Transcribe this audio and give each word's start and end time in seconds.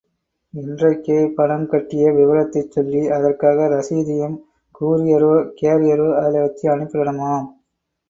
இன்றைக்கே 0.53 1.33
பணம் 1.35 1.67
கட்டிய 1.67 2.05
விவரத்தைச் 2.11 2.71
சொல்லி, 2.71 3.07
அதற்காக 3.09 3.69
ரசீதையும் 3.69 4.37
கூரியரோ, 4.75 5.33
கேரியரோ 5.61 6.11
அதுல 6.17 6.41
வச்சு 6.41 6.75
அனுப்பிடனுமாம். 6.75 7.49